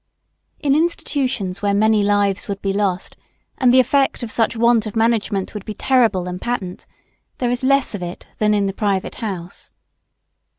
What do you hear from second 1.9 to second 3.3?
lives would be lost